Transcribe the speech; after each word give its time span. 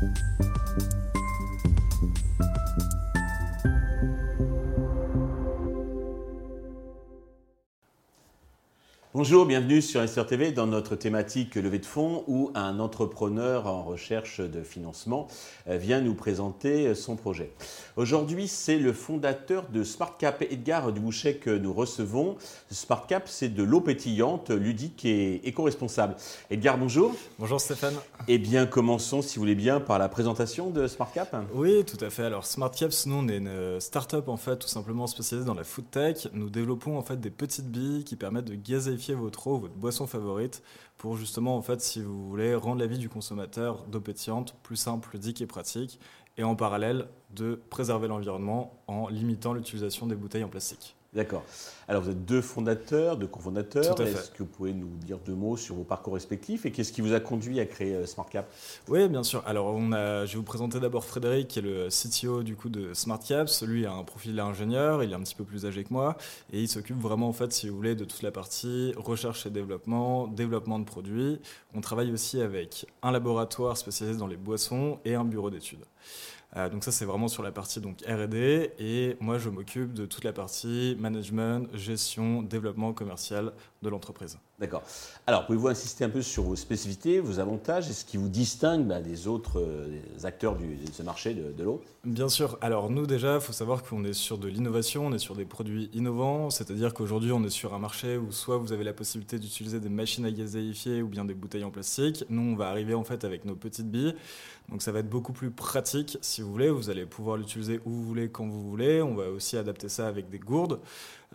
Thank 0.00 0.18
you. 0.40 0.59
Bonjour, 9.12 9.44
bienvenue 9.44 9.82
sur 9.82 10.08
SRTV 10.08 10.52
dans 10.52 10.68
notre 10.68 10.94
thématique 10.94 11.56
levée 11.56 11.80
de 11.80 11.84
fonds 11.84 12.22
où 12.28 12.52
un 12.54 12.78
entrepreneur 12.78 13.66
en 13.66 13.82
recherche 13.82 14.40
de 14.40 14.62
financement 14.62 15.26
euh, 15.68 15.78
vient 15.78 16.00
nous 16.00 16.14
présenter 16.14 16.94
son 16.94 17.16
projet. 17.16 17.50
Aujourd'hui, 17.96 18.46
c'est 18.46 18.78
le 18.78 18.92
fondateur 18.92 19.66
de 19.68 19.82
SmartCap, 19.82 20.42
Edgar 20.42 20.92
Dubouchet, 20.92 21.38
que 21.38 21.50
nous 21.50 21.72
recevons. 21.72 22.36
SmartCap, 22.70 23.26
c'est 23.26 23.48
de 23.48 23.64
l'eau 23.64 23.80
pétillante, 23.80 24.50
ludique 24.50 25.04
et 25.04 25.44
éco-responsable. 25.48 26.14
Edgar, 26.48 26.78
bonjour. 26.78 27.12
Bonjour 27.40 27.60
Stéphane. 27.60 27.96
Eh 28.28 28.38
bien, 28.38 28.64
commençons, 28.66 29.22
si 29.22 29.38
vous 29.38 29.42
voulez 29.42 29.56
bien, 29.56 29.80
par 29.80 29.98
la 29.98 30.08
présentation 30.08 30.70
de 30.70 30.86
SmartCap. 30.86 31.34
Oui, 31.52 31.84
tout 31.84 32.02
à 32.04 32.10
fait. 32.10 32.26
Alors, 32.26 32.46
SmartCap, 32.46 32.92
nous, 33.06 33.16
on 33.16 33.26
est 33.26 33.38
une 33.38 33.80
start-up, 33.80 34.28
en 34.28 34.36
fait, 34.36 34.56
tout 34.56 34.68
simplement 34.68 35.08
spécialisée 35.08 35.48
dans 35.48 35.54
la 35.54 35.64
food 35.64 35.90
tech. 35.90 36.28
Nous 36.32 36.48
développons, 36.48 36.96
en 36.96 37.02
fait, 37.02 37.20
des 37.20 37.30
petites 37.30 37.72
billes 37.72 38.04
qui 38.04 38.14
permettent 38.14 38.44
de 38.44 38.54
gazer 38.54 38.99
votre 39.08 39.46
eau, 39.46 39.58
votre 39.58 39.74
boisson 39.74 40.06
favorite, 40.06 40.62
pour 40.98 41.16
justement, 41.16 41.56
en 41.56 41.62
fait, 41.62 41.80
si 41.80 42.02
vous 42.02 42.28
voulez, 42.28 42.54
rendre 42.54 42.80
la 42.80 42.86
vie 42.86 42.98
du 42.98 43.08
consommateur 43.08 43.84
d'eau 43.86 44.00
pétillante 44.00 44.54
plus 44.62 44.76
simple, 44.76 45.08
ludique 45.12 45.40
et 45.40 45.46
pratique, 45.46 45.98
et 46.36 46.44
en 46.44 46.54
parallèle 46.54 47.08
de 47.30 47.60
préserver 47.70 48.08
l'environnement 48.08 48.82
en 48.86 49.08
limitant 49.08 49.52
l'utilisation 49.52 50.06
des 50.06 50.14
bouteilles 50.14 50.44
en 50.44 50.48
plastique. 50.48 50.96
D'accord. 51.12 51.42
Alors 51.88 52.02
vous 52.02 52.10
êtes 52.10 52.24
deux 52.24 52.40
fondateurs, 52.40 53.16
deux 53.16 53.26
cofondateurs. 53.26 54.00
Est-ce 54.00 54.30
que 54.30 54.44
vous 54.44 54.48
pouvez 54.48 54.72
nous 54.72 54.94
dire 55.04 55.18
deux 55.18 55.34
mots 55.34 55.56
sur 55.56 55.74
vos 55.74 55.82
parcours 55.82 56.14
respectifs 56.14 56.66
et 56.66 56.70
qu'est-ce 56.70 56.92
qui 56.92 57.00
vous 57.00 57.14
a 57.14 57.18
conduit 57.18 57.58
à 57.58 57.66
créer 57.66 57.96
euh, 57.96 58.06
SmartCap 58.06 58.48
Oui, 58.86 59.08
bien 59.08 59.24
sûr. 59.24 59.42
Alors 59.44 59.74
on 59.74 59.90
a, 59.90 60.24
je 60.24 60.32
vais 60.32 60.36
vous 60.36 60.44
présenter 60.44 60.78
d'abord 60.78 61.04
Frédéric, 61.04 61.48
qui 61.48 61.58
est 61.58 61.62
le 61.62 61.88
CTO 61.88 62.44
du 62.44 62.54
coup 62.54 62.68
de 62.68 62.94
SmartCaps. 62.94 63.62
Lui 63.62 63.86
a 63.86 63.92
un 63.92 64.04
profil 64.04 64.36
d'ingénieur, 64.36 65.02
il 65.02 65.10
est 65.10 65.16
un 65.16 65.20
petit 65.20 65.34
peu 65.34 65.42
plus 65.42 65.66
âgé 65.66 65.82
que 65.82 65.92
moi 65.92 66.16
et 66.52 66.60
il 66.60 66.68
s'occupe 66.68 67.00
vraiment 67.00 67.28
en 67.28 67.32
fait, 67.32 67.52
si 67.52 67.68
vous 67.68 67.74
voulez, 67.74 67.96
de 67.96 68.04
toute 68.04 68.22
la 68.22 68.30
partie 68.30 68.94
recherche 68.96 69.46
et 69.46 69.50
développement, 69.50 70.28
développement 70.28 70.78
de 70.78 70.84
produits. 70.84 71.40
On 71.74 71.80
travaille 71.80 72.12
aussi 72.12 72.40
avec 72.40 72.86
un 73.02 73.10
laboratoire 73.10 73.76
spécialisé 73.76 74.16
dans 74.16 74.28
les 74.28 74.36
boissons 74.36 75.00
et 75.04 75.16
un 75.16 75.24
bureau 75.24 75.50
d'études. 75.50 75.84
Euh, 76.56 76.68
donc 76.68 76.82
ça 76.82 76.90
c'est 76.90 77.04
vraiment 77.04 77.28
sur 77.28 77.42
la 77.44 77.52
partie 77.52 77.80
donc 77.80 78.00
R&D 78.02 78.72
et 78.78 79.16
moi 79.20 79.38
je 79.38 79.48
m'occupe 79.50 79.92
de 79.92 80.04
toute 80.04 80.24
la 80.24 80.32
partie 80.32 80.96
management, 80.98 81.68
gestion, 81.74 82.42
développement 82.42 82.92
commercial 82.92 83.52
de 83.82 83.88
l'entreprise. 83.88 84.38
D'accord. 84.60 84.82
Alors 85.26 85.46
pouvez-vous 85.46 85.68
insister 85.68 86.04
un 86.04 86.10
peu 86.10 86.20
sur 86.20 86.42
vos 86.42 86.54
spécificités, 86.54 87.18
vos 87.18 87.38
avantages 87.38 87.88
et 87.88 87.94
ce 87.94 88.04
qui 88.04 88.18
vous 88.18 88.28
distingue 88.28 88.86
bah, 88.86 89.00
des 89.00 89.26
autres 89.26 89.58
euh, 89.58 90.00
acteurs 90.24 90.54
de 90.56 90.66
ce 90.92 91.02
marché 91.02 91.32
de, 91.32 91.50
de 91.50 91.64
l'eau? 91.64 91.82
Bien 92.04 92.28
sûr. 92.28 92.58
Alors 92.60 92.90
nous 92.90 93.06
déjà, 93.06 93.36
il 93.36 93.40
faut 93.40 93.54
savoir 93.54 93.82
qu'on 93.82 94.04
est 94.04 94.12
sur 94.12 94.36
de 94.36 94.48
l'innovation, 94.48 95.06
on 95.06 95.14
est 95.14 95.18
sur 95.18 95.34
des 95.34 95.46
produits 95.46 95.88
innovants, 95.94 96.50
c'est-à-dire 96.50 96.92
qu'aujourd'hui 96.92 97.32
on 97.32 97.42
est 97.42 97.50
sur 97.50 97.72
un 97.72 97.78
marché 97.78 98.18
où 98.18 98.32
soit 98.32 98.58
vous 98.58 98.72
avez 98.72 98.84
la 98.84 98.92
possibilité 98.92 99.38
d'utiliser 99.38 99.80
des 99.80 99.88
machines 99.88 100.26
à 100.26 100.30
gazéifier 100.30 101.00
ou 101.00 101.08
bien 101.08 101.24
des 101.24 101.34
bouteilles 101.34 101.64
en 101.64 101.70
plastique. 101.70 102.26
Nous 102.28 102.42
on 102.42 102.54
va 102.54 102.68
arriver 102.68 102.92
en 102.92 103.04
fait 103.04 103.24
avec 103.24 103.46
nos 103.46 103.54
petites 103.54 103.90
billes, 103.90 104.14
donc 104.68 104.82
ça 104.82 104.92
va 104.92 104.98
être 104.98 105.08
beaucoup 105.08 105.32
plus 105.32 105.50
pratique 105.50 106.18
si 106.20 106.42
vous 106.42 106.50
voulez. 106.52 106.68
Vous 106.68 106.90
allez 106.90 107.06
pouvoir 107.06 107.38
l'utiliser 107.38 107.80
où 107.86 107.90
vous 107.90 108.04
voulez, 108.04 108.28
quand 108.28 108.46
vous 108.46 108.68
voulez. 108.68 109.00
On 109.00 109.14
va 109.14 109.30
aussi 109.30 109.56
adapter 109.56 109.88
ça 109.88 110.06
avec 110.06 110.28
des 110.28 110.38
gourdes. 110.38 110.80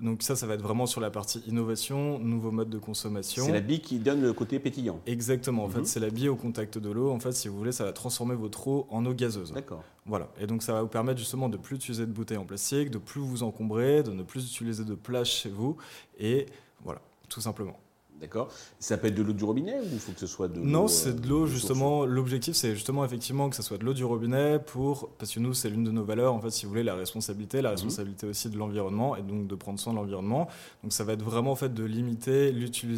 Donc 0.02 0.24
ça, 0.24 0.36
ça 0.36 0.46
va 0.46 0.56
être 0.56 0.62
vraiment 0.62 0.86
sur 0.88 1.00
la 1.00 1.10
partie 1.10 1.40
innovation, 1.48 2.20
nouveaux 2.20 2.52
modes 2.52 2.70
de 2.70 2.78
consommation. 2.78 3.46
C'est 3.46 3.54
la 3.54 3.62
bille 3.62 3.80
qui 3.80 4.00
donne 4.00 4.22
le 4.22 4.34
côté 4.34 4.60
pétillant. 4.60 5.00
Exactement. 5.06 5.64
En 5.64 5.70
fait, 5.70 5.80
mhm. 5.80 5.86
c'est 5.86 6.02
la 6.02 6.10
bille 6.10 6.28
au 6.28 6.36
contact 6.36 6.78
de 6.78 6.90
l'eau. 6.90 7.12
En 7.12 7.20
fait, 7.20 7.32
si 7.32 7.48
vous 7.48 7.58
voulez, 7.58 7.72
ça 7.72 7.86
va 7.86 7.94
transformer 7.94 8.36
votre 8.36 8.68
eau 8.68 8.88
en 8.90 9.06
eau 9.06 9.14
gazeuse. 9.14 9.54
D'accord. 9.54 9.84
Voilà. 10.06 10.28
Et 10.40 10.48
donc 10.48 10.64
ça 10.64 10.74
va 10.74 10.82
vous 10.82 10.90
permettre 10.90 11.20
justement 11.20 11.48
de 11.48 11.58
plus 11.58 11.78
utiliser 11.78 12.06
de 12.06 12.12
bouteilles 12.12 12.38
en 12.38 12.46
plastique, 12.46 12.92
de 12.92 12.98
plus 12.98 13.22
vous 13.22 13.44
encombrer, 13.44 14.04
de 14.04 14.12
ne 14.12 14.24
plus 14.24 14.46
utiliser 14.46 14.84
de 14.84 14.96
plage 14.96 15.32
chez 15.32 15.50
vous. 15.50 15.78
Et 16.20 16.46
voilà, 16.84 17.02
tout 17.30 17.42
simplement. 17.42 17.78
D'accord. 18.20 18.50
Ça 18.80 18.98
peut 18.98 19.08
être 19.08 19.16
de 19.16 19.22
l'eau 19.22 19.34
du 19.34 19.44
robinet 19.44 19.78
ou 19.80 19.88
il 19.92 20.00
faut 20.00 20.14
que 20.14 20.20
ce 20.20 20.28
soit 20.28 20.48
de 20.48 20.56
l'eau 20.56 20.66
Non, 20.66 20.88
c'est 20.88 21.20
de 21.20 21.28
l'eau 21.28 21.44
euh, 21.44 21.48
justement. 21.48 22.06
L'objectif, 22.06 22.56
c'est 22.56 22.74
justement 22.74 23.04
effectivement 23.04 23.50
que 23.50 23.56
ce 23.56 23.62
soit 23.62 23.78
de 23.78 23.84
l'eau 23.84 23.94
du 23.94 24.06
robinet 24.06 24.60
pour 24.60 25.10
parce 25.18 25.34
que 25.34 25.40
nous, 25.40 25.54
c'est 25.54 25.70
l'une 25.70 25.84
de 25.84 25.92
nos 25.92 26.06
valeurs. 26.06 26.34
En 26.34 26.40
fait, 26.40 26.50
si 26.50 26.66
vous 26.66 26.70
voulez, 26.70 26.84
la 26.84 26.96
responsabilité, 26.96 27.62
la 27.62 27.70
mhm. 27.70 27.76
responsabilité 27.76 28.28
aussi 28.28 28.50
de 28.50 28.58
l'environnement 28.58 29.16
et 29.18 29.22
donc 29.22 29.48
de 29.48 29.56
prendre 29.56 29.80
soin 29.80 29.92
de 29.92 29.98
l'environnement. 29.98 30.48
Donc, 30.84 30.94
ça 30.94 31.04
va 31.04 31.14
être 31.14 31.24
vraiment 31.24 31.52
en 31.52 31.56
fait 31.56 31.74
de 31.74 31.84
limiter 31.84 32.54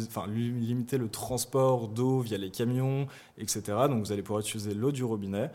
enfin 0.06 0.26
limiter 0.28 0.98
le 0.98 1.08
transport 1.08 1.88
d'eau 1.88 2.20
via 2.20 2.38
les 2.38 2.50
camions, 2.50 3.08
etc. 3.38 3.62
Donc, 3.88 4.04
vous 4.04 4.12
allez 4.12 4.22
pouvoir 4.22 4.40
utiliser 4.40 4.72
l'eau 4.72 4.92
du 4.92 5.02
robinet 5.02 5.50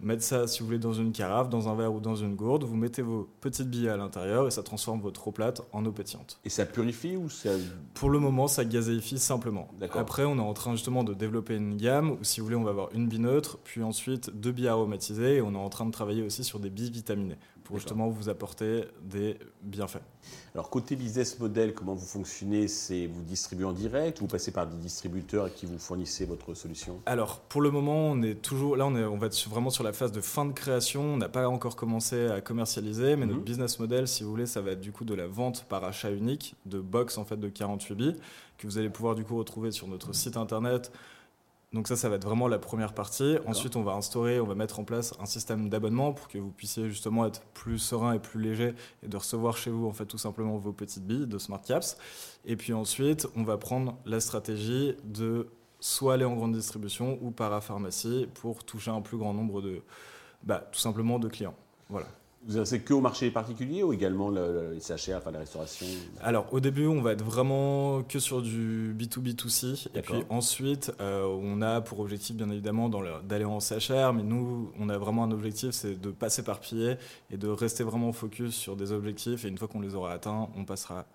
mettre 0.00 0.22
ça, 0.22 0.46
si 0.46 0.60
vous 0.60 0.66
voulez, 0.66 0.78
dans 0.78 0.92
une 0.92 1.12
carafe, 1.12 1.48
dans 1.48 1.68
un 1.68 1.74
verre 1.74 1.92
ou 1.92 2.00
dans 2.00 2.16
une 2.16 2.34
gourde. 2.34 2.64
Vous 2.64 2.76
mettez 2.76 3.02
vos 3.02 3.28
petites 3.40 3.68
billes 3.68 3.88
à 3.88 3.96
l'intérieur 3.96 4.46
et 4.46 4.50
ça 4.50 4.62
transforme 4.62 5.00
votre 5.00 5.28
eau 5.28 5.32
plate 5.32 5.62
en 5.72 5.84
eau 5.84 5.92
pétillante. 5.92 6.40
Et 6.44 6.50
ça 6.50 6.66
purifie 6.66 7.16
ou 7.16 7.28
ça... 7.28 7.50
Pour 7.94 8.10
le 8.10 8.18
moment, 8.18 8.48
ça 8.48 8.64
gazéifie 8.64 9.18
simplement. 9.18 9.68
Après, 9.94 10.24
on 10.24 10.36
est 10.36 10.40
en 10.40 10.54
train 10.54 10.72
justement 10.72 11.04
de 11.04 11.14
développer 11.14 11.56
une 11.56 11.76
gamme 11.76 12.12
où, 12.12 12.18
si 12.22 12.40
vous 12.40 12.46
voulez, 12.46 12.56
on 12.56 12.64
va 12.64 12.70
avoir 12.70 12.88
une 12.92 13.08
bille 13.08 13.20
neutre, 13.20 13.58
puis 13.64 13.82
ensuite 13.82 14.30
deux 14.30 14.52
billes 14.52 14.68
aromatisées 14.68 15.36
et 15.36 15.42
on 15.42 15.54
est 15.54 15.58
en 15.58 15.70
train 15.70 15.86
de 15.86 15.92
travailler 15.92 16.22
aussi 16.22 16.44
sur 16.44 16.58
des 16.58 16.70
billes 16.70 16.90
vitaminées 16.90 17.36
pour 17.64 17.78
justement 17.78 18.08
vous 18.08 18.28
apporter 18.28 18.84
des 19.02 19.38
bienfaits. 19.62 20.02
Alors 20.54 20.70
côté 20.70 20.96
business 20.96 21.38
model, 21.40 21.74
comment 21.74 21.94
vous 21.94 22.06
fonctionnez 22.06 22.68
C'est 22.68 23.06
vous 23.06 23.22
distribuez 23.22 23.64
en 23.64 23.72
direct 23.72 24.20
ou 24.20 24.24
vous 24.24 24.30
passez 24.30 24.52
par 24.52 24.66
des 24.66 24.76
distributeurs 24.76 25.52
qui 25.52 25.66
vous 25.66 25.78
fournissez 25.78 26.26
votre 26.26 26.54
solution? 26.54 27.00
Alors 27.06 27.40
pour 27.40 27.62
le 27.62 27.70
moment, 27.70 28.10
on 28.10 28.22
est 28.22 28.34
toujours 28.34 28.76
là, 28.76 28.86
on, 28.86 28.94
est, 28.94 29.04
on 29.04 29.16
va 29.16 29.26
être 29.26 29.48
vraiment 29.48 29.70
sur 29.70 29.82
la 29.82 29.92
phase 29.92 30.12
de 30.12 30.20
fin 30.20 30.44
de 30.44 30.52
création. 30.52 31.02
On 31.02 31.16
n'a 31.16 31.28
pas 31.28 31.48
encore 31.48 31.74
commencé 31.74 32.28
à 32.28 32.40
commercialiser, 32.40 33.16
mais 33.16 33.26
notre 33.26 33.40
mhm. 33.40 33.44
business 33.44 33.78
model, 33.78 34.06
si 34.06 34.22
vous 34.22 34.30
voulez, 34.30 34.46
ça 34.46 34.60
va 34.60 34.72
être 34.72 34.80
du 34.80 34.92
coup 34.92 35.04
de 35.04 35.14
la 35.14 35.26
vente 35.26 35.64
par 35.64 35.82
achat 35.84 36.10
unique 36.10 36.54
de 36.66 36.80
box 36.80 37.18
en 37.18 37.24
fait 37.24 37.38
de 37.38 37.48
48 37.48 37.94
billes 37.94 38.16
que 38.58 38.66
vous 38.66 38.78
allez 38.78 38.90
pouvoir 38.90 39.14
du 39.14 39.24
coup 39.24 39.36
retrouver 39.36 39.72
sur 39.72 39.88
notre 39.88 40.14
site 40.14 40.36
internet 40.36 40.92
donc 41.74 41.88
ça, 41.88 41.96
ça 41.96 42.08
va 42.08 42.14
être 42.14 42.24
vraiment 42.24 42.46
la 42.46 42.60
première 42.60 42.92
partie. 42.92 43.36
Ensuite, 43.46 43.74
on 43.74 43.82
va 43.82 43.94
instaurer, 43.94 44.38
on 44.38 44.46
va 44.46 44.54
mettre 44.54 44.78
en 44.78 44.84
place 44.84 45.12
un 45.18 45.26
système 45.26 45.68
d'abonnement 45.68 46.12
pour 46.12 46.28
que 46.28 46.38
vous 46.38 46.52
puissiez 46.52 46.88
justement 46.88 47.26
être 47.26 47.42
plus 47.52 47.80
serein 47.80 48.12
et 48.12 48.20
plus 48.20 48.40
léger 48.40 48.74
et 49.02 49.08
de 49.08 49.16
recevoir 49.16 49.56
chez 49.56 49.70
vous 49.70 49.88
en 49.88 49.92
fait 49.92 50.06
tout 50.06 50.16
simplement 50.16 50.56
vos 50.56 50.72
petites 50.72 51.04
billes 51.04 51.26
de 51.26 51.36
Smart 51.36 51.60
Caps. 51.60 51.96
Et 52.44 52.54
puis 52.54 52.72
ensuite, 52.72 53.26
on 53.34 53.42
va 53.42 53.58
prendre 53.58 53.98
la 54.06 54.20
stratégie 54.20 54.94
de 55.02 55.48
soit 55.80 56.14
aller 56.14 56.24
en 56.24 56.36
grande 56.36 56.54
distribution 56.54 57.18
ou 57.20 57.32
parapharmacie 57.32 58.28
pour 58.34 58.62
toucher 58.62 58.92
un 58.92 59.00
plus 59.00 59.16
grand 59.16 59.34
nombre 59.34 59.60
de, 59.60 59.82
bah, 60.44 60.68
tout 60.70 60.78
simplement 60.78 61.18
de 61.18 61.26
clients. 61.26 61.56
Voilà. 61.88 62.06
Vous 62.46 62.56
adressez 62.56 62.80
que 62.80 62.92
au 62.92 63.00
marché 63.00 63.30
particulier 63.30 63.82
ou 63.82 63.92
également 63.92 64.30
les 64.30 64.80
CHR, 64.80 65.16
enfin 65.16 65.30
la 65.30 65.38
restauration 65.38 65.86
Alors 66.22 66.52
au 66.52 66.60
début, 66.60 66.86
on 66.86 67.00
va 67.00 67.12
être 67.12 67.24
vraiment 67.24 68.02
que 68.02 68.18
sur 68.18 68.42
du 68.42 68.94
B2B2C. 68.98 69.88
Et 69.94 70.02
puis 70.02 70.24
ensuite, 70.28 70.92
euh, 71.00 71.24
on 71.24 71.62
a 71.62 71.80
pour 71.80 72.00
objectif 72.00 72.36
bien 72.36 72.50
évidemment 72.50 72.90
d'aller 73.22 73.44
en 73.44 73.60
CHR, 73.60 74.12
mais 74.12 74.22
nous, 74.22 74.70
on 74.78 74.88
a 74.90 74.98
vraiment 74.98 75.24
un 75.24 75.30
objectif, 75.30 75.70
c'est 75.70 75.98
de 75.98 76.10
pas 76.10 76.28
s'éparpiller 76.28 76.96
et 77.30 77.38
de 77.38 77.48
rester 77.48 77.82
vraiment 77.82 78.12
focus 78.12 78.54
sur 78.54 78.76
des 78.76 78.92
objectifs. 78.92 79.44
Et 79.44 79.48
une 79.48 79.56
fois 79.56 79.68
qu'on 79.68 79.80
les 79.80 79.94
aura 79.94 80.12
atteints, 80.12 80.48
on 80.56 80.64
passera 80.64 81.06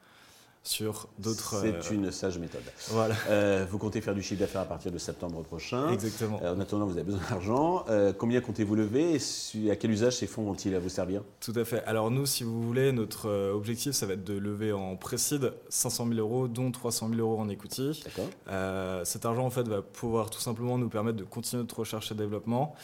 sur 0.63 1.07
d'autres. 1.17 1.55
C'est 1.61 1.73
euh, 1.73 1.95
une 1.95 2.11
sage 2.11 2.37
méthode. 2.37 2.61
Voilà. 2.89 3.15
Euh, 3.29 3.65
vous 3.69 3.77
comptez 3.77 4.01
faire 4.01 4.13
du 4.13 4.21
chiffre 4.21 4.39
d'affaires 4.39 4.61
à 4.61 4.65
partir 4.65 4.91
de 4.91 4.97
septembre 4.97 5.41
prochain. 5.41 5.91
Exactement. 5.91 6.39
Euh, 6.43 6.55
en 6.55 6.59
attendant, 6.59 6.85
vous 6.85 6.93
avez 6.93 7.03
besoin 7.03 7.21
d'argent. 7.29 7.85
combien 8.17 8.41
comptez-vous 8.41 8.75
lever 8.75 9.17
et 9.55 9.71
à 9.71 9.75
quel 9.75 9.91
usage 9.91 10.17
ces 10.17 10.27
fonds 10.27 10.43
vont-ils 10.43 10.75
vous 10.77 10.89
servir? 10.89 11.23
Tout 11.39 11.53
à 11.55 11.63
fait. 11.63 11.83
Alors 11.85 12.11
nous, 12.11 12.25
si 12.25 12.43
vous 12.43 12.61
voulez, 12.61 12.91
notre 12.91 13.29
objectif, 13.53 13.93
ça 13.93 14.05
va 14.05 14.13
être 14.13 14.23
de 14.23 14.37
lever 14.37 14.73
en 14.73 14.95
précide 14.95 15.53
500 15.69 16.07
000 16.07 16.19
euros, 16.19 16.47
dont 16.47 16.71
300 16.71 17.09
000 17.09 17.21
euros 17.21 17.39
en 17.39 17.49
equity. 17.49 18.03
D'accord. 18.03 19.05
cet 19.05 19.25
argent, 19.25 19.45
en 19.45 19.49
fait, 19.49 19.67
va 19.67 19.81
pouvoir 19.81 20.29
tout 20.29 20.41
simplement 20.41 20.77
nous 20.77 20.89
permettre 20.89 21.17
de 21.17 21.23
continuer 21.23 21.63
notre 21.63 21.79
recherche 21.79 22.11
et 22.11 22.15
développement. 22.15 22.75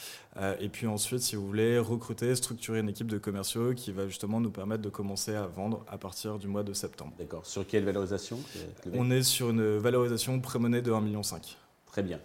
et 0.60 0.68
puis 0.68 0.86
ensuite, 0.86 1.20
si 1.20 1.36
vous 1.36 1.46
voulez, 1.46 1.78
recruter, 1.78 2.34
structurer 2.34 2.80
une 2.80 2.88
équipe 2.88 3.08
de 3.08 3.18
commerciaux 3.18 3.74
qui 3.74 3.92
va 3.92 4.06
justement 4.06 4.40
nous 4.40 4.50
permettre 4.50 4.82
de 4.82 4.88
commencer 4.88 5.34
à 5.34 5.46
vendre 5.46 5.84
à 5.88 5.98
partir 5.98 6.38
du 6.38 6.48
mois 6.48 6.62
de 6.62 6.72
septembre. 6.72 7.12
D'accord. 7.18 7.44
Sur 7.44 7.65
quelle 7.66 7.84
valorisation 7.84 8.38
On 8.94 9.10
est 9.10 9.22
sur 9.22 9.50
une 9.50 9.78
valorisation 9.78 10.40
pré-monnaie 10.40 10.82
de 10.82 10.90
1,5 10.90 11.02
million. 11.02 11.22
Très 11.86 12.02
bien. 12.02 12.20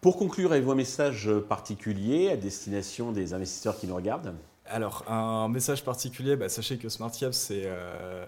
Pour 0.00 0.16
conclure, 0.16 0.52
avez-vous 0.52 0.72
un 0.72 0.76
message 0.76 1.30
particulier 1.48 2.30
à 2.30 2.36
destination 2.36 3.12
des 3.12 3.32
investisseurs 3.32 3.78
qui 3.78 3.86
nous 3.86 3.94
regardent? 3.94 4.34
Alors, 4.66 5.04
un 5.10 5.48
message 5.48 5.84
particulier, 5.84 6.36
bah, 6.36 6.48
sachez 6.48 6.78
que 6.78 6.88
SmartCap, 6.88 7.34
c'est 7.34 7.64
euh, 7.66 8.24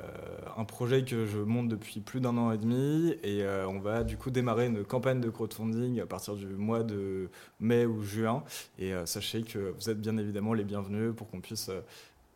un 0.58 0.64
projet 0.64 1.02
que 1.02 1.24
je 1.24 1.38
monte 1.38 1.68
depuis 1.68 2.00
plus 2.00 2.20
d'un 2.20 2.36
an 2.36 2.52
et 2.52 2.58
demi 2.58 3.16
et 3.22 3.42
euh, 3.42 3.66
on 3.66 3.78
va 3.78 4.04
du 4.04 4.18
coup 4.18 4.30
démarrer 4.30 4.66
une 4.66 4.84
campagne 4.84 5.20
de 5.22 5.30
crowdfunding 5.30 5.98
à 5.98 6.04
partir 6.04 6.36
du 6.36 6.46
mois 6.46 6.82
de 6.82 7.30
mai 7.58 7.86
ou 7.86 8.02
juin. 8.02 8.44
Et 8.78 8.92
euh, 8.92 9.06
sachez 9.06 9.44
que 9.44 9.72
vous 9.78 9.88
êtes 9.88 9.98
bien 9.98 10.18
évidemment 10.18 10.52
les 10.52 10.64
bienvenus 10.64 11.14
pour 11.16 11.30
qu'on 11.30 11.40
puisse, 11.40 11.70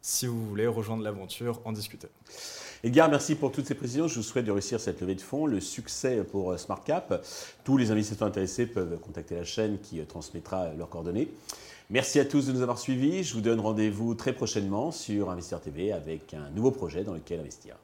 si 0.03 0.27
vous 0.27 0.47
voulez, 0.47 0.67
rejoindre 0.67 1.03
l'aventure, 1.03 1.61
en 1.65 1.73
discuter. 1.73 2.09
Edgar, 2.83 3.11
merci 3.11 3.35
pour 3.35 3.53
toutes 3.53 3.67
ces 3.67 3.75
précisions. 3.75 4.09
Je 4.09 4.17
vous 4.17 4.23
souhaite 4.23 4.47
de 4.47 4.51
réussir 4.51 4.81
cette 4.81 5.01
levée 5.03 5.15
de 5.15 5.21
fonds, 5.21 5.45
le 5.45 5.61
succès 5.61 6.25
pour 6.25 6.53
euh, 6.53 6.57
SmartCap. 6.57 7.23
Tous 7.63 7.77
les 7.77 7.91
investisseurs 7.91 8.27
intéressés 8.27 8.65
peuvent 8.65 8.99
contacter 9.01 9.35
la 9.35 9.45
chaîne 9.45 9.79
qui 9.79 10.01
euh, 10.01 10.05
transmettra 10.05 10.71
leurs 10.79 10.89
coordonnées. 10.89 11.29
Merci 11.91 12.21
à 12.21 12.25
tous 12.25 12.47
de 12.47 12.53
nous 12.53 12.63
avoir 12.63 12.79
suivis. 12.79 13.23
Je 13.23 13.35
vous 13.35 13.43
donne 13.43 13.61
rendez-vous 13.61 14.15
très 14.15 14.33
prochainement 14.33 14.93
sur 14.93 15.29
Investir 15.29 15.61
TV 15.61 15.93
avec 15.93 16.33
un 16.33 16.49
nouveau 16.51 16.71
projet 16.71 17.05
dans 17.05 17.15
lequel 17.15 17.41
investir. 17.41 17.77